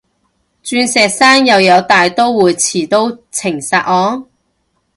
[0.63, 4.25] 鑽石山又有大刀會持刀情殺案？